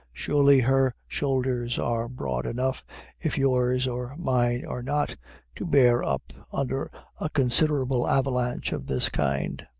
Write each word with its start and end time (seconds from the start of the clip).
Surely 0.13 0.61
her 0.61 0.95
shoulders 1.07 1.77
are 1.77 2.09
broad 2.09 2.47
enough, 2.47 2.83
if 3.19 3.37
yours 3.37 3.85
or 3.87 4.15
mine 4.17 4.65
are 4.65 4.81
not, 4.81 5.15
to 5.55 5.63
bear 5.63 6.03
up 6.03 6.33
under 6.51 6.89
a 7.19 7.29
considerable 7.29 8.07
avalanche 8.07 8.71
of 8.73 8.87
this 8.87 9.09
kind. 9.09 9.67